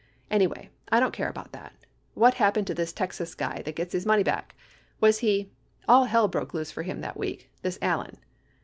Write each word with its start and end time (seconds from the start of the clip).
Anyway, 0.31 0.71
I 0.91 0.99
don't 0.99 1.13
care 1.13 1.29
about 1.29 1.51
that. 1.51 1.73
What 2.15 2.33
happened 2.41 2.65
to 2.65 2.73
this 2.73 2.91
Texas 2.91 3.35
guy 3.35 3.61
that 3.61 3.75
gets 3.75 3.93
his 3.93 4.03
money 4.03 4.23
back? 4.23 4.55
Was 4.99 5.19
he— 5.19 5.51
all 5.87 6.05
hell 6.05 6.27
broke 6.27 6.55
loose 6.55 6.71
for 6.71 6.81
him 6.81 7.01
that 7.01 7.17
week. 7.17 7.51
This 7.61 7.77
Allen. 7.83 8.17